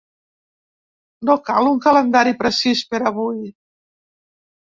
No 1.29 1.35
cal 1.49 1.69
un 1.73 1.77
calendari 1.83 2.33
precís 2.41 2.81
per 2.95 3.01
avui. 3.11 3.39